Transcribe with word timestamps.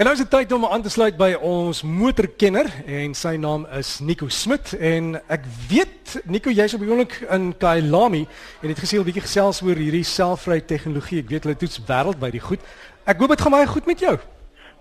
En 0.00 0.06
nou 0.08 0.14
is 0.16 0.22
dit 0.22 0.30
tyd 0.32 0.52
om 0.56 0.62
aan 0.64 0.80
te 0.80 0.88
sluit 0.88 1.12
by 1.20 1.34
ons 1.44 1.82
motorkenner 1.84 2.70
en 2.88 3.12
sy 3.12 3.34
naam 3.36 3.66
is 3.76 3.98
Nico 4.00 4.30
Smit 4.32 4.70
en 4.80 5.10
ek 5.28 5.44
weet 5.68 6.14
Nico 6.24 6.48
jy's 6.48 6.72
op 6.72 6.80
die 6.80 6.88
oomblik 6.88 7.18
in 7.26 7.50
Kailami 7.60 8.22
en 8.24 8.72
het 8.72 8.80
gesê 8.80 8.96
'n 8.96 9.04
bietjie 9.04 9.26
gesels 9.26 9.60
oor 9.60 9.76
hierdie 9.76 10.08
selfry 10.08 10.62
tegnologie. 10.64 11.20
Ek 11.20 11.28
weet 11.28 11.44
hulle 11.44 11.56
toets 11.56 11.84
wêreldwyd 11.84 12.32
die 12.32 12.40
goed. 12.40 12.60
Ek 13.04 13.20
hoop 13.20 13.28
dit 13.28 13.40
gaan 13.40 13.52
baie 13.52 13.66
goed 13.66 13.86
met 13.86 14.00
jou. 14.00 14.16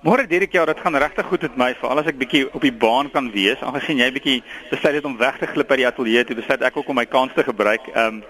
Môre 0.01 0.25
Dirk, 0.27 0.53
ja, 0.53 0.65
dit 0.65 0.79
gaan 0.79 0.95
regtig 0.95 1.25
goed 1.25 1.41
met 1.41 1.57
my, 1.57 1.75
veral 1.75 1.99
as 1.99 2.07
ek 2.07 2.17
bietjie 2.17 2.47
op 2.54 2.61
die 2.61 2.71
baan 2.71 3.11
kan 3.11 3.31
wees. 3.31 3.59
Aangesien 3.59 3.97
jy 3.97 4.11
bietjie 4.11 4.43
besluit 4.71 4.95
het 4.95 5.05
om 5.05 5.17
weg 5.17 5.38
te 5.38 5.47
glip 5.47 5.67
by 5.67 5.75
die 5.75 5.88
ateljee, 5.88 6.23
toe 6.23 6.36
besluit 6.36 6.61
ek 6.61 6.77
ook 6.77 6.88
om 6.88 6.95
my 6.95 7.05
kans 7.05 7.33
te 7.36 7.43
gebruik. 7.43 7.81
Ehm 7.93 8.07
um, 8.07 8.23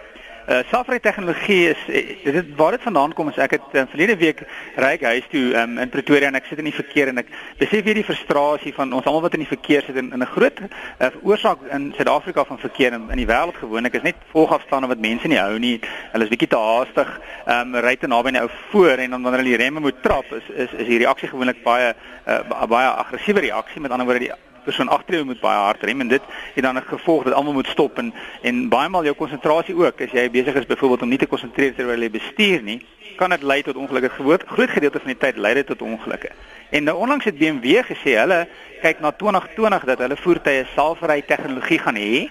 Uh 0.47 0.59
eh, 0.59 0.65
selfry 0.69 0.99
tegnologie 0.99 1.69
is 1.69 1.81
eh, 1.87 2.33
dit 2.33 2.55
waar 2.55 2.71
dit 2.71 2.81
vandaan 2.81 3.13
kom 3.13 3.27
is 3.29 3.37
ek 3.37 3.51
het 3.51 3.73
uh, 3.73 3.83
verlede 3.91 4.15
week 4.17 4.39
ry 4.75 4.91
ek 4.95 5.03
huis 5.03 5.27
toe 5.29 5.43
um, 5.61 5.77
in 5.77 5.89
Pretoria 5.89 6.27
en 6.27 6.39
ek 6.39 6.47
sit 6.49 6.61
in 6.61 6.69
die 6.69 6.73
verkeer 6.73 7.11
en 7.11 7.21
ek 7.21 7.29
besef 7.59 7.83
weer 7.85 7.99
die 7.99 8.05
frustrasie 8.07 8.73
van 8.73 8.93
ons 8.93 9.05
almal 9.05 9.27
wat 9.27 9.37
in 9.37 9.43
die 9.43 9.51
verkeer 9.51 9.85
sit 9.85 9.99
in, 9.99 10.09
in 10.15 10.23
'n 10.23 10.31
groot 10.33 10.61
uh, 10.63 11.11
oorsaak 11.21 11.67
in 11.75 11.91
Suid-Afrika 11.97 12.45
van 12.45 12.59
verkeer 12.59 12.97
in, 12.97 13.05
in 13.11 13.21
die 13.21 13.29
wêreld 13.29 13.61
gewoonlik 13.61 13.99
is 13.99 14.07
net 14.07 14.25
volgafstande 14.33 14.87
wat 14.87 15.03
mense 15.03 15.27
nie 15.27 15.37
hou 15.37 15.59
nie. 15.59 15.77
Hulle 16.13 16.23
is 16.23 16.33
bietjie 16.33 16.49
te 16.49 16.57
haastig, 16.57 17.09
ehm 17.45 17.75
um, 17.75 17.81
ry 17.85 17.95
te 17.95 18.07
naby 18.07 18.31
die 18.31 18.41
ou 18.41 18.49
voor 18.71 18.97
en 18.97 19.09
dan 19.11 19.21
wanneer 19.21 19.43
hulle 19.43 19.57
die 19.57 19.63
remme 19.63 19.79
moet 19.79 20.03
trap 20.03 20.25
is 20.33 20.49
is 20.55 20.71
is 20.73 20.87
die 20.87 21.03
reaksie 21.03 21.29
gewoonlik 21.29 21.63
baie 21.63 21.93
uh, 22.25 22.65
baie 22.65 22.87
aggressiewe 22.89 23.49
reaksie 23.51 23.81
met 23.81 23.91
ander 23.91 24.07
woorde 24.07 24.27
die 24.27 24.48
persoon 24.63 24.89
agter 24.89 25.13
jou 25.13 25.25
moet 25.25 25.41
baie 25.41 25.57
hard 25.57 25.83
rem 25.83 26.01
en 26.01 26.07
dit 26.07 26.21
het 26.55 26.63
dan 26.63 26.77
'n 26.77 26.81
gevolg 26.87 27.23
dat 27.23 27.33
almal 27.33 27.53
moet 27.53 27.67
stop 27.67 27.97
en 27.97 28.13
en 28.41 28.69
baie 28.69 28.89
maal 28.89 29.03
jou 29.03 29.15
konsentrasie 29.15 29.75
ook. 29.75 30.01
As 30.01 30.11
jy 30.11 30.29
besig 30.29 30.55
is 30.55 30.65
byvoorbeeld 30.65 31.01
om 31.01 31.09
nie 31.09 31.17
te 31.17 31.27
konsentreer 31.27 31.75
terwyl 31.75 32.01
jy 32.01 32.09
bestuur 32.09 32.61
nie 32.61 32.81
kan 33.19 33.29
dit 33.29 33.41
lei 33.43 33.61
tot 33.61 33.75
ongelukke. 33.75 34.09
Groot 34.09 34.43
groot 34.47 34.69
gedeelte 34.69 34.99
van 34.99 35.11
die 35.11 35.17
tyd 35.17 35.37
lei 35.37 35.53
dit 35.53 35.67
tot 35.67 35.81
ongelukke. 35.81 36.31
En 36.69 36.83
nou 36.83 36.97
onlangs 36.97 37.25
het 37.25 37.37
BMW 37.37 37.81
gesê 37.83 38.15
hulle 38.15 38.45
kyk 38.81 39.01
na 39.03 39.11
2020 39.11 39.87
dat 39.89 40.03
hulle 40.05 40.17
voertuie 40.23 40.67
selfry 40.75 41.21
tegnologie 41.27 41.79
gaan 41.83 41.99
hê. 41.99 42.29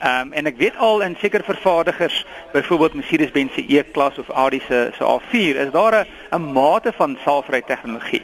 Ehm 0.00 0.30
um, 0.30 0.32
en 0.32 0.46
ek 0.48 0.56
weet 0.56 0.76
al 0.80 1.02
in 1.04 1.16
seker 1.20 1.42
vervaardigers, 1.44 2.22
byvoorbeeld 2.52 2.94
Mercedes-Benz 2.94 3.54
se 3.54 3.64
E-klas 3.68 4.18
of 4.18 4.28
Audi 4.28 4.62
se 4.68 4.88
se 4.96 5.04
A4, 5.04 5.58
is 5.66 5.72
daar 5.74 6.04
'n 6.04 6.06
'n 6.38 6.52
mate 6.52 6.92
van 6.96 7.18
selfry 7.24 7.62
tegnologie. 7.62 8.22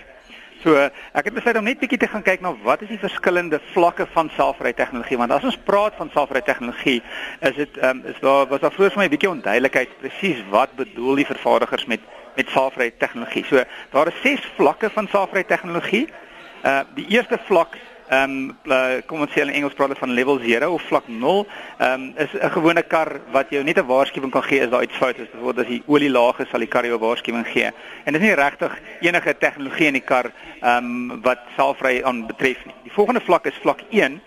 So 0.62 0.75
ek 0.77 1.25
het 1.29 1.35
besluit 1.35 1.57
om 1.57 1.65
net 1.65 1.79
bietjie 1.79 1.99
te 1.99 2.09
gaan 2.09 2.25
kyk 2.25 2.41
na 2.41 2.55
wat 2.65 2.83
is 2.83 2.89
die 2.89 3.01
verskillende 3.01 3.61
vlakke 3.75 4.07
van 4.15 4.31
selfry 4.37 4.73
tegnologie 4.73 5.19
want 5.21 5.35
as 5.35 5.45
ons 5.45 5.59
praat 5.69 5.95
van 5.99 6.11
selfry 6.15 6.41
tegnologie 6.41 7.03
is 7.41 7.57
dit 7.57 7.77
um, 7.85 8.01
is 8.09 8.21
daar 8.21 8.47
was 8.49 8.61
daar 8.61 8.73
vroeër 8.73 8.95
vir 8.95 9.03
my 9.03 9.07
'n 9.07 9.15
bietjie 9.15 9.31
onduidelikheid 9.31 9.99
presies 10.01 10.41
wat 10.51 10.73
bedoel 10.77 11.21
die 11.23 11.29
vervaardigers 11.33 11.87
met 11.87 12.01
met 12.37 12.49
selfry 12.53 12.91
tegnologie. 12.99 13.45
So 13.45 13.65
daar 13.91 14.07
is 14.07 14.21
ses 14.23 14.41
vlakke 14.57 14.91
van 14.91 15.09
selfry 15.09 15.45
tegnologie. 15.45 16.09
Uh 16.65 16.81
die 16.95 17.07
eerste 17.09 17.39
vlak 17.49 17.77
Ehm 18.07 18.53
um, 18.71 19.03
kom 19.11 19.25
ons 19.25 19.33
sê 19.35 19.43
in 19.43 19.51
Engels 19.51 19.75
praat 19.75 19.89
hulle 19.89 19.99
van 19.99 20.12
level 20.15 20.37
0 20.39 20.67
of 20.71 20.83
vlak 20.87 21.09
0. 21.11 21.41
Ehm 21.79 21.93
um, 21.93 22.12
is 22.23 22.31
'n 22.39 22.51
gewone 22.55 22.83
kar 22.83 23.21
wat 23.33 23.51
jou 23.51 23.62
net 23.65 23.79
'n 23.79 23.87
waarskuwing 23.87 24.31
kan 24.31 24.43
gee 24.43 24.62
as 24.62 24.71
daar 24.71 24.83
iets 24.83 24.97
fout 24.97 25.19
is. 25.19 25.31
Byvoorbeeld 25.33 25.67
as 25.67 25.73
die 25.73 25.83
olie 25.87 26.11
laag 26.11 26.39
is, 26.39 26.49
sal 26.49 26.61
die 26.61 26.69
kar 26.69 26.84
jou 26.87 26.95
'n 26.95 27.01
waarskuwing 27.01 27.47
gee. 27.47 27.71
En 28.05 28.12
dit 28.12 28.23
is 28.23 28.29
nie 28.29 28.34
regtig 28.34 28.79
enige 29.01 29.39
tegnologie 29.39 29.87
in 29.87 29.93
die 29.93 30.07
kar 30.07 30.31
ehm 30.61 30.84
um, 30.84 31.21
wat 31.23 31.39
selfry 31.57 32.03
aan 32.03 32.27
betref 32.27 32.65
nie. 32.65 32.75
Die 32.83 32.93
volgende 32.93 33.21
vlak 33.21 33.47
is 33.47 33.59
vlak 33.61 33.81
1 33.91 34.21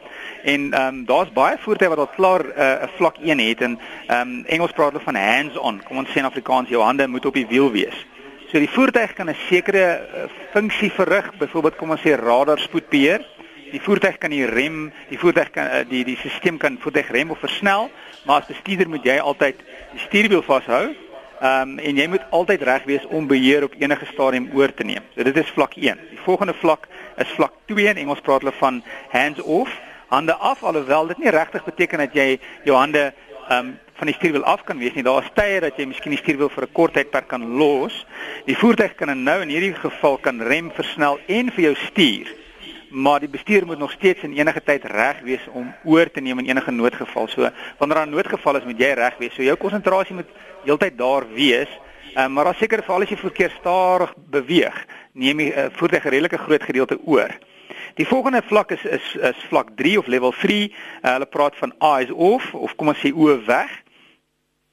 en 0.43 0.73
ehm 0.73 0.87
um, 0.87 1.05
daar's 1.05 1.31
baie 1.31 1.57
voertuie 1.57 1.89
wat 1.89 1.97
al 1.97 2.15
klaar 2.15 2.45
eh, 2.45 2.81
'n 2.81 2.83
uh, 2.83 2.89
vlak 2.97 3.15
1 3.23 3.39
het 3.39 3.61
en 3.61 3.79
ehm 4.07 4.21
um, 4.21 4.45
Engels 4.45 4.71
praat 4.71 4.91
hulle 4.91 5.03
van 5.03 5.15
hands-on. 5.15 5.81
Kom 5.87 5.97
ons 5.97 6.09
sê 6.09 6.17
in 6.17 6.25
Afrikaans 6.25 6.69
jou 6.69 6.83
hande 6.83 7.07
moet 7.07 7.25
op 7.25 7.33
die 7.33 7.47
wiel 7.47 7.71
wees. 7.71 8.05
So 8.51 8.59
die 8.59 8.69
voertuig 8.69 9.13
kan 9.13 9.29
'n 9.29 9.35
sekere 9.47 9.99
uh, 9.99 10.23
funksie 10.51 10.91
verrig, 10.91 11.37
byvoorbeeld 11.37 11.75
kom 11.75 11.91
ons 11.91 12.01
sê 12.01 12.19
radar 12.19 12.59
spoedbeheer 12.59 13.38
die 13.71 13.81
voertuig 13.81 14.17
kan 14.17 14.33
die 14.33 14.45
rem, 14.45 14.89
die 15.09 15.19
voertuig 15.19 15.51
kan 15.53 15.67
eh, 15.67 15.83
die 15.89 16.03
die 16.07 16.17
stelsel 16.19 16.57
kan 16.61 16.77
voertuig 16.81 17.11
rem 17.13 17.31
of 17.31 17.41
versnel, 17.43 17.89
maar 18.25 18.41
as 18.41 18.49
bestuurder 18.49 18.89
moet 18.89 19.05
jy 19.05 19.19
altyd 19.19 19.61
die 19.93 20.01
stuurwiel 20.07 20.43
vashou. 20.45 20.89
Ehm 21.39 21.69
um, 21.69 21.77
en 21.79 21.95
jy 21.95 22.07
moet 22.11 22.25
altyd 22.35 22.63
reg 22.67 22.87
wees 22.89 23.05
om 23.15 23.27
beheer 23.27 23.63
op 23.63 23.75
enige 23.79 24.05
stadium 24.11 24.49
oor 24.53 24.73
te 24.75 24.83
neem. 24.83 25.05
So 25.15 25.23
dit 25.23 25.37
is 25.39 25.53
vlak 25.55 25.77
1. 25.79 26.01
Die 26.09 26.19
volgende 26.25 26.53
vlak 26.53 26.87
is 27.17 27.31
vlak 27.37 27.53
2 27.71 27.85
in 27.93 28.01
Engels 28.01 28.19
praat 28.25 28.43
hulle 28.43 28.55
van 28.59 28.81
hands 29.13 29.39
off, 29.41 29.77
hande 30.11 30.35
af 30.35 30.63
alhoewel 30.63 31.07
dit 31.13 31.23
nie 31.23 31.31
regtig 31.31 31.63
beteken 31.63 32.03
dat 32.03 32.17
jy 32.17 32.33
jou 32.67 32.75
hande 32.77 33.11
ehm 33.49 33.59
um, 33.59 33.77
van 33.99 34.07
die 34.07 34.15
stuurwiel 34.15 34.45
af 34.47 34.61
kan 34.63 34.77
wees 34.79 34.93
nie. 34.95 35.03
Daar 35.03 35.25
is 35.25 35.31
tye 35.35 35.57
dat 35.59 35.75
jy 35.75 35.85
miskien 35.89 36.13
die 36.15 36.19
stuurwiel 36.21 36.49
vir 36.49 36.63
'n 36.63 36.71
kort 36.71 36.93
tydperk 36.93 37.27
kan 37.27 37.43
los. 37.59 38.05
Die 38.45 38.55
voertuig 38.57 38.95
kan 38.95 39.23
nou 39.23 39.41
in 39.41 39.49
hierdie 39.49 39.73
geval 39.75 40.17
kan 40.17 40.41
rem, 40.41 40.71
versnel 40.71 41.19
en 41.27 41.51
vir 41.51 41.63
jou 41.63 41.75
stuur 41.75 42.38
maar 42.89 43.19
die 43.19 43.29
bestuur 43.29 43.65
moet 43.65 43.77
nog 43.77 43.91
steeds 43.91 44.21
in 44.21 44.33
enige 44.33 44.63
tyd 44.63 44.83
reg 44.83 45.21
wees 45.21 45.47
om 45.51 45.73
oor 45.83 46.11
te 46.11 46.21
neem 46.21 46.39
in 46.39 46.45
enige 46.45 46.71
noodgeval. 46.71 47.27
So 47.27 47.49
wanneer 47.77 47.97
daar 47.97 48.07
'n 48.07 48.15
noodgeval 48.15 48.55
is, 48.55 48.63
moet 48.63 48.79
jy 48.79 48.93
reg 48.93 49.17
wees. 49.17 49.33
So 49.33 49.43
jou 49.43 49.55
konsentrasie 49.55 50.15
moet 50.15 50.29
heeltyd 50.63 50.97
daar 50.97 51.33
wees. 51.33 51.69
Um, 52.15 52.33
maar 52.33 52.45
as 52.45 52.57
seker 52.57 52.83
veral 52.83 53.01
as 53.01 53.09
jy 53.09 53.17
verkeer 53.17 53.51
stadig 53.59 54.13
beweeg, 54.29 54.85
neem 55.13 55.39
jy 55.39 55.49
'n 55.49 55.59
uh, 55.59 55.69
voertuig 55.71 56.05
'n 56.05 56.09
redelike 56.09 56.37
groot 56.37 56.63
gedeelte 56.63 56.97
oor. 57.05 57.37
Die 57.95 58.07
volgende 58.07 58.41
vlak 58.41 58.71
is 58.71 58.83
is 58.85 59.15
is 59.15 59.45
vlak 59.49 59.69
3 59.75 59.97
of 59.99 60.07
level 60.07 60.31
3. 60.31 60.73
Uh, 61.03 61.11
hulle 61.11 61.25
praat 61.25 61.55
van 61.55 61.73
eyes 61.79 62.11
off 62.11 62.53
of 62.53 62.75
kom 62.75 62.87
ons 62.87 62.99
sê 62.99 63.11
oë 63.13 63.45
weg. 63.45 63.69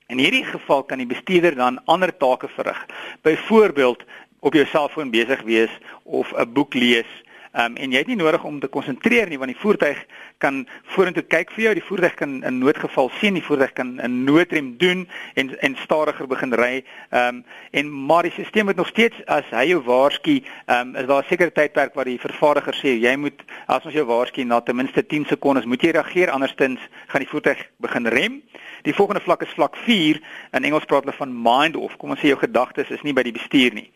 In 0.08 0.18
hierdie 0.18 0.44
geval 0.44 0.84
kan 0.84 0.98
die 0.98 1.06
bestuurder 1.06 1.54
dan 1.54 1.84
ander 1.84 2.16
take 2.16 2.48
verrig. 2.48 2.86
Byvoorbeeld 3.22 4.04
op 4.40 4.54
jou 4.54 4.66
selfoon 4.66 5.10
besig 5.10 5.42
wees 5.42 5.78
of 6.04 6.32
'n 6.32 6.52
boek 6.52 6.74
lees 6.74 7.24
um, 7.56 7.76
en 7.76 7.92
jy 7.92 7.98
het 8.02 8.10
nie 8.10 8.16
nodig 8.16 8.44
om 8.44 8.60
te 8.60 8.68
konsentreer 8.68 9.28
nie 9.28 9.38
want 9.38 9.52
die 9.52 9.60
voertuig 9.60 9.98
kan 10.38 10.66
vorentoe 10.94 11.24
kyk 11.24 11.50
vir 11.56 11.64
jou, 11.64 11.74
die 11.78 11.84
voertuig 11.84 12.14
kan 12.14 12.34
in 12.44 12.58
noodgeval 12.60 13.10
sien, 13.20 13.38
die 13.38 13.44
voertuig 13.44 13.72
kan 13.72 13.96
'n 14.02 14.24
noodrem 14.24 14.76
doen 14.78 15.08
en 15.34 15.58
en 15.60 15.76
stadiger 15.82 16.26
begin 16.26 16.52
ry. 16.54 16.84
Ehm 17.10 17.36
um, 17.36 17.44
en 17.70 18.06
maar 18.06 18.22
die 18.22 18.32
stelsel 18.32 18.64
moet 18.64 18.76
nog 18.76 18.88
steeds 18.88 19.24
as 19.26 19.44
hy 19.50 19.64
jou 19.72 19.82
waarsku, 19.82 20.42
ehm 20.66 20.80
um, 20.80 20.96
is 20.96 21.06
daar 21.06 21.22
'n 21.22 21.28
sekere 21.28 21.52
tydperk 21.52 21.94
waar 21.94 22.04
die 22.04 22.20
vervaardiger 22.20 22.74
sê 22.74 22.98
jy 23.00 23.16
moet 23.16 23.42
as 23.66 23.84
ons 23.84 23.94
jou 23.94 24.06
waarsku 24.06 24.44
na 24.44 24.60
ten 24.60 24.76
minste 24.76 25.06
10 25.06 25.24
sekondes 25.26 25.64
moet 25.64 25.82
jy 25.82 25.90
reageer 25.90 26.30
andersins 26.30 26.80
gaan 27.06 27.20
die 27.20 27.28
voertuig 27.28 27.70
begin 27.76 28.06
rem. 28.06 28.42
Die 28.82 28.94
volgende 28.94 29.20
vlak 29.20 29.42
is 29.42 29.54
vlak 29.54 29.76
4 29.76 30.20
in 30.52 30.64
Engels 30.64 30.84
praat 30.84 31.04
hulle 31.04 31.16
van 31.16 31.42
mind 31.42 31.76
off. 31.76 31.96
Kom 31.96 32.10
ons 32.10 32.20
sê 32.20 32.28
jou 32.28 32.38
gedagtes 32.38 32.90
is 32.90 33.02
nie 33.02 33.12
by 33.12 33.22
die 33.22 33.32
bestuur 33.32 33.74
nie. 33.74 33.90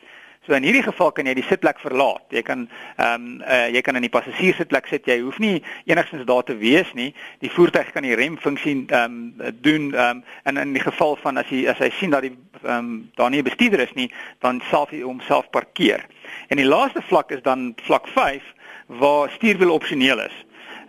So 0.46 0.54
in 0.56 0.64
hierdie 0.64 0.80
geval 0.80 1.10
kan 1.12 1.26
jy 1.28 1.34
die 1.36 1.44
sitplek 1.44 1.82
verlaat. 1.82 2.22
Jy 2.32 2.40
kan 2.46 2.62
ehm 2.96 3.14
um, 3.14 3.24
uh, 3.44 3.66
jy 3.68 3.82
kan 3.84 3.98
in 3.98 4.06
die 4.06 4.12
passasierssitplek 4.12 4.86
sit. 4.88 5.04
Jy 5.04 5.18
hoef 5.20 5.36
nie 5.38 5.58
enigstens 5.84 6.24
daar 6.24 6.46
te 6.48 6.56
wees 6.56 6.88
nie. 6.96 7.10
Die 7.44 7.50
voertuig 7.52 7.90
kan 7.92 8.08
die 8.08 8.16
remfunksie 8.16 8.72
ehm 8.88 9.18
um, 9.36 9.52
doen 9.60 9.90
ehm 9.92 10.22
um, 10.22 10.24
en 10.48 10.62
in 10.62 10.72
die 10.72 10.82
geval 10.86 11.18
van 11.20 11.36
as 11.36 11.52
hy 11.52 11.66
as 11.68 11.78
hy 11.84 11.90
sien 11.98 12.16
dat 12.16 12.24
die 12.24 12.32
ehm 12.32 12.72
um, 12.72 12.88
daar 13.20 13.28
nie 13.30 13.44
'n 13.44 13.50
bestuurder 13.50 13.84
is 13.84 13.92
nie, 13.92 14.08
dan 14.40 14.62
sal 14.70 14.88
hy 14.88 15.02
homself 15.04 15.50
parkeer. 15.50 16.06
En 16.48 16.56
die 16.56 16.70
laaste 16.72 17.02
vlak 17.02 17.36
is 17.36 17.42
dan 17.42 17.74
vlak 17.84 18.08
5 18.08 18.42
waar 18.86 19.30
stuurwiel 19.30 19.76
opsioneel 19.76 20.24
is. 20.24 20.44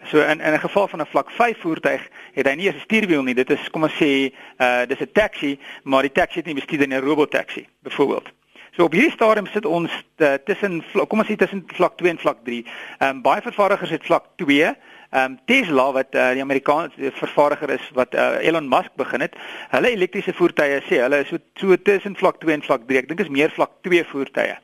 So 0.08 0.24
in 0.24 0.40
in 0.40 0.54
'n 0.54 0.64
geval 0.64 0.88
van 0.88 1.02
'n 1.02 1.12
vlak 1.12 1.30
5 1.30 1.58
voertuig 1.60 2.10
het 2.34 2.48
hy 2.48 2.56
nie 2.56 2.70
'n 2.72 2.80
stuurwiel 2.80 3.24
nie. 3.24 3.36
Dit 3.36 3.50
is 3.50 3.70
kom 3.70 3.84
ons 3.84 4.00
sê 4.00 4.32
uh 4.58 4.88
dis 4.88 5.02
'n 5.02 5.12
taxi, 5.12 5.60
maar 5.84 6.02
die 6.02 6.12
taxi 6.12 6.38
het 6.38 6.46
nie 6.46 6.56
bestuurder 6.56 6.88
nie, 6.88 6.98
'n 6.98 7.04
robotaxi 7.04 7.68
byvoorbeeld. 7.84 8.40
So 8.72 8.86
op 8.88 8.94
hierdie 8.96 9.12
stadium 9.12 9.50
sit 9.52 9.66
ons 9.68 9.92
uh, 10.24 10.38
tussen 10.48 10.78
kom 11.12 11.20
ons 11.20 11.28
sê 11.28 11.36
tussen 11.36 11.66
vlak 11.76 11.98
2 12.00 12.14
en 12.14 12.20
vlak 12.22 12.38
3. 12.48 12.62
Ehm 12.64 13.10
um, 13.10 13.18
baie 13.26 13.44
vervaardigers 13.44 13.92
het 13.92 14.06
vlak 14.08 14.30
2. 14.40 14.70
Ehm 14.70 15.26
um, 15.26 15.36
Tesla 15.46 15.90
wat 15.98 16.16
uh, 16.16 16.30
die 16.38 16.46
Amerikaanse 16.46 17.12
vervaardiger 17.18 17.74
is 17.76 17.90
wat 18.00 18.16
uh, 18.16 18.40
Elon 18.40 18.70
Musk 18.72 18.96
begin 18.96 19.28
het, 19.28 19.36
hulle 19.76 19.92
elektriese 19.92 20.32
voertuie 20.38 20.80
sê 20.88 21.02
hulle 21.04 21.20
is 21.26 21.34
so 21.34 21.42
so 21.60 21.76
tussen 21.76 22.16
vlak 22.16 22.40
2 22.40 22.56
en 22.56 22.64
vlak 22.70 22.88
3. 22.88 23.02
Ek 23.04 23.12
dink 23.12 23.26
is 23.26 23.34
meer 23.40 23.52
vlak 23.52 23.76
2 23.90 24.06
voertuie. 24.14 24.56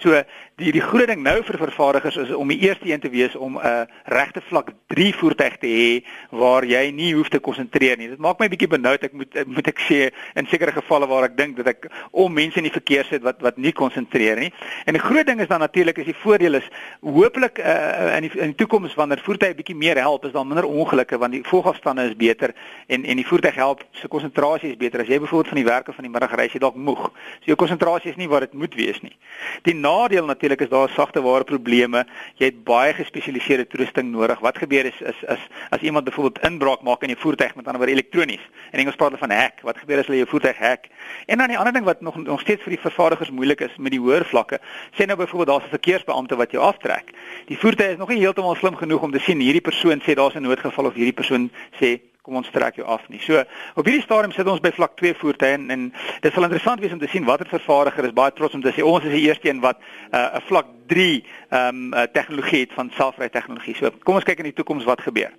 So 0.00 0.16
die 0.62 0.72
die 0.72 0.82
groot 0.84 1.10
ding 1.10 1.22
nou 1.24 1.38
vir 1.44 1.58
vervaardigers 1.58 2.16
is 2.22 2.30
om 2.34 2.50
die 2.50 2.60
eerste 2.62 2.86
een 2.88 3.00
te 3.00 3.10
wees 3.10 3.34
om 3.36 3.58
'n 3.58 3.66
uh, 3.66 3.82
regte 4.04 4.40
vlak 4.48 4.72
3 4.86 5.14
voertuig 5.14 5.56
te 5.58 5.66
hê 5.66 5.90
waar 6.30 6.64
jy 6.64 6.90
nie 6.90 7.14
hoef 7.14 7.28
te 7.28 7.40
konsentreer 7.40 7.96
nie. 7.96 8.08
Dit 8.08 8.18
maak 8.18 8.38
my 8.38 8.48
bietjie 8.48 8.68
benoud 8.68 9.02
ek 9.02 9.12
moet 9.12 9.46
moet 9.46 9.66
ek 9.66 9.80
sê 9.88 10.10
in 10.34 10.46
sekere 10.46 10.72
gevalle 10.72 11.06
waar 11.06 11.24
ek 11.24 11.36
dink 11.36 11.56
dat 11.56 11.66
ek 11.66 11.90
om 12.10 12.32
mense 12.32 12.56
in 12.56 12.68
die 12.68 12.72
verkeer 12.78 13.04
sit 13.04 13.22
wat 13.22 13.40
wat 13.40 13.56
nie 13.56 13.72
konsentreer 13.72 14.38
nie. 14.38 14.52
En 14.86 14.92
die 14.94 15.02
groot 15.02 15.26
ding 15.26 15.40
is 15.40 15.48
dan 15.48 15.60
natuurlik 15.60 15.98
is 15.98 16.04
die 16.04 16.20
voordeel 16.22 16.54
is 16.54 16.68
hopelik 17.00 17.58
uh, 17.58 18.16
in 18.16 18.28
die 18.28 18.32
in 18.38 18.54
die 18.54 18.60
toekoms 18.62 18.94
wanneer 18.94 19.22
voertuie 19.24 19.54
bietjie 19.54 19.76
meer 19.76 19.98
help 19.98 20.24
is 20.24 20.32
daar 20.32 20.46
minder 20.46 20.64
ongelukke 20.64 21.18
want 21.18 21.32
die 21.32 21.44
volgafstande 21.44 22.08
is 22.10 22.16
beter 22.16 22.54
en 22.86 23.04
en 23.04 23.16
die 23.16 23.26
voertuig 23.26 23.54
help 23.54 23.84
se 23.90 24.08
konsentrasie 24.08 24.70
is 24.70 24.76
beter. 24.76 25.00
As 25.00 25.08
jy 25.08 25.18
byvoorbeeld 25.18 25.48
van 25.48 25.62
die 25.62 25.70
werk 25.70 25.88
of 25.88 25.94
van 25.94 26.04
die 26.04 26.12
middag 26.12 26.36
ry 26.36 26.48
jy 26.52 26.58
dalk 26.58 26.76
moeg. 26.76 27.10
So 27.40 27.52
jou 27.52 27.56
konsentrasie 27.56 28.10
is 28.10 28.16
nie 28.16 28.28
wat 28.28 28.40
dit 28.40 28.52
moet 28.52 28.74
wees 28.74 29.00
nie. 29.02 29.16
Die 29.62 29.74
nadeel 29.74 30.26
natuurlik 30.26 30.51
natuurlik 30.52 30.60
is 30.60 30.68
daar 30.78 30.88
sagte 30.88 31.22
ware 31.22 31.44
probleme. 31.44 32.04
Jy 32.36 32.46
het 32.50 32.64
baie 32.64 32.92
gespesialiseerde 32.92 33.66
toerusting 33.66 34.10
nodig. 34.12 34.40
Wat 34.40 34.58
gebeur 34.58 34.84
is 34.84 35.00
is 35.00 35.22
is 35.28 35.40
as 35.70 35.80
iemand 35.80 36.04
byvoorbeeld 36.04 36.44
inbraak 36.44 36.82
maak 36.82 37.02
in 37.02 37.08
jou 37.08 37.20
voertuig 37.20 37.54
met 37.54 37.66
ander 37.66 37.80
woorde 37.80 37.92
elektronies. 37.92 38.44
En 38.70 38.78
Engels 38.78 38.96
praat 38.96 39.10
hulle 39.10 39.26
van 39.26 39.30
hack. 39.30 39.60
Wat 39.62 39.78
gebeur 39.78 39.98
as 39.98 40.06
hulle 40.06 40.18
jou 40.18 40.28
voertuig 40.28 40.58
hack? 40.58 40.86
En 41.26 41.38
dan 41.38 41.48
die 41.48 41.58
ander 41.58 41.72
ding 41.72 41.84
wat 41.84 42.00
nog 42.00 42.16
nog 42.16 42.40
steeds 42.40 42.62
vir 42.62 42.76
die 42.76 42.80
vervaardigers 42.80 43.30
moeilik 43.30 43.60
is 43.60 43.76
met 43.76 43.92
die 43.92 44.00
hoër 44.00 44.24
vlakke. 44.24 44.60
Sê 44.92 45.06
nou 45.06 45.16
byvoorbeeld 45.16 45.48
daar's 45.48 45.64
'n 45.64 45.76
verkeersbeampte 45.76 46.36
wat 46.36 46.50
jou 46.50 46.62
aftrek. 46.62 47.12
Die 47.46 47.58
voertuig 47.58 47.90
is 47.90 47.96
nog 47.96 48.08
nie 48.08 48.18
heeltemal 48.18 48.54
slim 48.54 48.76
genoeg 48.76 49.02
om 49.02 49.12
te 49.12 49.18
sien 49.18 49.40
hierdie 49.40 49.60
persoon 49.60 50.00
sê 50.00 50.14
daar's 50.14 50.34
'n 50.34 50.42
noodgeval 50.42 50.84
of 50.84 50.94
hierdie 50.94 51.18
persoon 51.20 51.50
sê 51.80 52.00
kom 52.22 52.36
ons 52.38 52.50
trek 52.54 52.76
jou 52.78 52.86
af 52.86 53.02
nie. 53.10 53.18
So 53.22 53.40
op 53.74 53.88
hierdie 53.88 54.04
stadium 54.04 54.32
sit 54.34 54.46
ons 54.46 54.62
by 54.62 54.70
vlak 54.76 54.94
2 55.00 55.16
voertuie 55.18 55.56
en, 55.56 55.64
en 55.74 55.88
dit 56.22 56.34
sal 56.34 56.46
interessant 56.46 56.82
wees 56.82 56.94
om 56.94 57.00
te 57.02 57.10
sien 57.10 57.26
watter 57.26 57.50
vervaardiger 57.50 58.06
is 58.06 58.14
baie 58.14 58.34
trots 58.36 58.54
om 58.54 58.62
te 58.62 58.70
sê 58.76 58.84
ons 58.86 59.02
is 59.02 59.16
die 59.16 59.24
eerste 59.26 59.50
een 59.50 59.62
wat 59.64 59.80
uh, 59.82 60.18
'n 60.18 60.38
uh, 60.38 60.44
vlak 60.46 60.70
3 60.92 61.08
ehm 61.18 61.68
um, 61.68 61.94
uh, 61.94 62.06
tegnologie 62.14 62.60
het 62.60 62.76
van 62.78 62.92
selfry 62.94 63.28
tegnologie. 63.28 63.74
So 63.74 63.90
kom 64.06 64.20
ons 64.20 64.28
kyk 64.28 64.38
in 64.38 64.52
die 64.52 64.58
toekoms 64.60 64.86
wat 64.86 65.02
gebeur. 65.02 65.34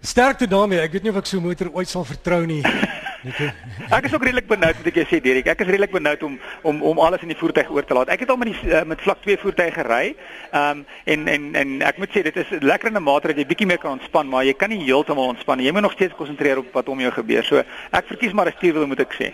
Sterkte 0.00 0.48
daarmee. 0.48 0.80
Ek 0.80 0.92
weet 0.92 1.02
nie 1.02 1.12
of 1.12 1.20
ek 1.20 1.26
so 1.26 1.36
'n 1.36 1.44
motor 1.44 1.68
ooit 1.72 1.88
sal 1.88 2.04
vertrou 2.04 2.46
nie. 2.46 2.62
ek 3.22 4.06
is 4.08 4.14
ook 4.14 4.24
redelik 4.24 4.48
benoud 4.50 4.78
moet 4.78 4.88
ek 4.90 4.98
jou 5.02 5.04
sê 5.06 5.20
Derek. 5.22 5.46
Ek 5.52 5.60
is 5.62 5.70
redelik 5.70 5.92
benoud 5.94 6.22
om 6.26 6.38
om 6.62 6.82
om 6.82 6.98
alles 6.98 7.22
in 7.22 7.30
die 7.30 7.38
voertuig 7.38 7.70
oor 7.70 7.86
te 7.86 7.94
laat. 7.94 8.10
Ek 8.10 8.24
het 8.24 8.30
al 8.30 8.40
met 8.40 8.50
die 8.50 8.72
uh, 8.72 8.82
met 8.88 9.02
vlak 9.04 9.22
2 9.22 9.38
voertuie 9.42 9.70
gery. 9.74 10.02
Ehm 10.50 10.82
um, 10.82 10.84
en 11.04 11.28
en 11.28 11.46
en 11.62 11.76
ek 11.86 12.00
moet 12.02 12.10
sê 12.10 12.24
dit 12.26 12.36
is 12.42 12.50
lekker 12.60 12.90
in 12.90 12.98
'n 12.98 13.02
mate 13.02 13.30
dat 13.30 13.38
jy 13.38 13.46
bietjie 13.46 13.66
meer 13.66 13.78
kan 13.78 13.98
ontspan, 13.98 14.28
maar 14.28 14.44
jy 14.44 14.54
kan 14.58 14.70
nie 14.70 14.82
heeltemal 14.84 15.34
ontspan 15.34 15.58
nie. 15.58 15.66
Jy 15.66 15.72
moet 15.72 15.86
nog 15.86 15.96
steeds 15.98 16.18
konsentreer 16.18 16.58
op 16.58 16.72
wat 16.72 16.88
om 16.88 17.00
jou 17.00 17.12
gebeur. 17.12 17.44
So 17.44 17.62
ek 17.90 18.06
verkies 18.06 18.32
maar 18.32 18.46
'n 18.46 18.56
stuurwiel 18.56 18.86
moet 18.86 19.00
ek 19.00 19.14
sê. 19.14 19.32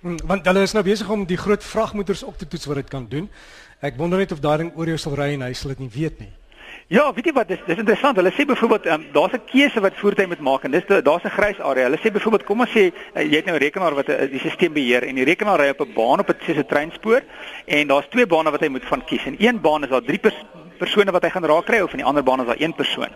Hmm, 0.00 0.18
want 0.26 0.46
hulle 0.46 0.62
is 0.62 0.72
nou 0.72 0.82
besig 0.84 1.08
om 1.08 1.24
die 1.24 1.36
groot 1.36 1.64
vragmotors 1.64 2.22
op 2.22 2.36
te 2.36 2.46
toets 2.46 2.66
wat 2.66 2.76
dit 2.76 2.88
kan 2.88 3.06
doen. 3.08 3.30
Ek 3.80 3.96
wonder 3.96 4.18
net 4.18 4.32
of 4.32 4.40
daai 4.40 4.58
ding 4.58 4.72
oor 4.76 4.86
jou 4.86 4.98
sal 4.98 5.14
ry 5.14 5.32
en 5.32 5.40
hy 5.40 5.52
sal 5.52 5.70
dit 5.70 5.78
nie 5.78 5.88
weet 5.88 6.18
nie. 6.20 6.32
Ja, 6.92 7.06
weet 7.16 7.24
jy 7.24 7.32
wat, 7.32 7.48
dis 7.48 7.60
dis 7.64 7.78
interessant. 7.80 8.18
Hulle 8.20 8.30
sê 8.36 8.44
byvoorbeeld 8.44 8.86
um, 8.92 9.04
daar's 9.12 9.32
'n 9.32 9.44
keuse 9.48 9.80
wat 9.80 9.94
voertuie 9.96 10.26
moet 10.26 10.40
maak 10.40 10.64
en 10.64 10.70
dis 10.70 10.84
daar's 10.84 11.24
'n 11.24 11.32
grys 11.32 11.60
area. 11.60 11.84
Hulle 11.88 11.96
sê 11.96 12.12
byvoorbeeld 12.12 12.44
kom 12.44 12.60
ons 12.60 12.70
sê 12.70 12.92
uh, 12.92 13.22
jy 13.22 13.36
het 13.36 13.46
nou 13.46 13.56
'n 13.56 13.64
rekenaar 13.64 13.94
wat 13.94 14.08
uh, 14.08 14.28
die 14.28 14.38
stelsel 14.38 14.70
beheer 14.70 15.02
en 15.02 15.14
die 15.14 15.24
rekenaar 15.24 15.60
ry 15.60 15.68
op 15.68 15.80
'n 15.80 15.94
baan 15.94 16.20
op 16.20 16.28
'n 16.28 16.36
soos 16.44 16.56
'n 16.56 16.66
treinspoor 16.66 17.22
en 17.64 17.86
daar's 17.88 18.08
twee 18.10 18.26
bane 18.26 18.50
wat 18.50 18.60
hy 18.60 18.68
moet 18.68 18.84
van 18.84 19.04
kies. 19.04 19.24
En 19.24 19.36
een 19.38 19.60
baan 19.60 19.82
is 19.82 19.88
daar 19.88 20.02
drie 20.02 20.18
pers 20.18 20.36
persone 20.78 21.10
wat 21.10 21.22
hy 21.22 21.30
gaan 21.30 21.44
raak 21.44 21.64
kry 21.64 21.80
of 21.80 21.90
in 21.90 22.02
die 22.02 22.06
ander 22.06 22.22
baan 22.22 22.40
is 22.40 22.46
daar 22.46 22.60
een 22.60 22.74
persoon 22.74 23.12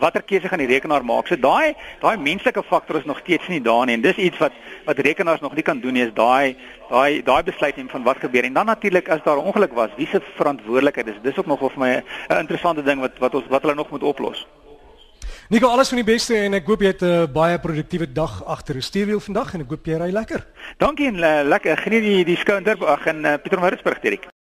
watter 0.00 0.22
keuse 0.22 0.48
gaan 0.48 0.62
die 0.62 0.70
rekenaar 0.70 1.04
maak? 1.04 1.28
So 1.28 1.36
daai 1.36 1.74
daai 2.00 2.16
menslike 2.16 2.62
faktor 2.68 3.00
is 3.00 3.08
nog 3.08 3.18
steeds 3.22 3.48
nie 3.48 3.60
daar 3.60 3.86
nie 3.86 3.94
en 3.94 4.04
dis 4.04 4.16
iets 4.16 4.38
wat 4.38 4.52
wat 4.86 4.98
rekenaars 4.98 5.40
nog 5.40 5.54
nie 5.54 5.66
kan 5.66 5.80
doen 5.80 5.94
nie 5.94 6.06
is 6.06 6.14
daai 6.14 6.56
daai 6.90 7.22
daai 7.22 7.42
besluit 7.42 7.76
neem 7.76 7.88
van 7.88 8.06
wat 8.06 8.22
gebeur 8.24 8.44
en 8.44 8.56
dan 8.58 8.66
natuurlik 8.66 9.08
as 9.08 9.22
daar 9.24 9.36
'n 9.38 9.48
ongeluk 9.50 9.72
was, 9.72 9.90
wie 9.96 10.06
se 10.06 10.20
verantwoordelikheid 10.36 11.06
is? 11.06 11.22
Dis 11.22 11.38
ook 11.38 11.46
nog 11.46 11.60
vir 11.60 11.78
my 11.78 12.02
'n 12.28 12.38
interessante 12.38 12.82
ding 12.82 13.00
wat 13.00 13.18
wat 13.18 13.34
ons 13.34 13.46
wat 13.48 13.62
hulle 13.62 13.74
nog 13.74 13.90
moet 13.90 14.02
oplos. 14.02 14.46
Nico, 15.50 15.66
alles 15.66 15.88
van 15.88 15.98
die 15.98 16.06
beste 16.06 16.36
en 16.38 16.54
ek 16.54 16.68
hoop 16.70 16.80
jy 16.80 16.92
het 16.92 17.02
'n 17.02 17.26
uh, 17.26 17.26
baie 17.26 17.58
produktiewe 17.58 18.06
dag 18.06 18.44
agter 18.46 18.78
die 18.78 18.86
stuurwiel 18.86 19.20
vandag 19.20 19.54
en 19.54 19.66
ek 19.66 19.70
hoop 19.74 19.86
jy 19.86 19.98
ry 19.98 20.10
lekker. 20.14 20.46
Dankie 20.78 21.10
en 21.10 21.18
uh, 21.18 21.42
lekker 21.42 21.76
geniet 21.76 22.02
die 22.02 22.24
die 22.24 22.36
skou 22.36 22.56
in 22.56 22.62
Durban 22.64 22.98
in 23.06 23.24
uh, 23.24 23.34
Pietermaritzburg, 23.42 23.98
Dirk. 24.00 24.30